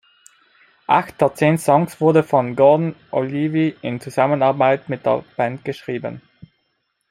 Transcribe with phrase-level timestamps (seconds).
[0.87, 6.23] Acht der zehn Songs wurden von Gordon Ogilvie in Zusammenarbeit mit der Band geschrieben.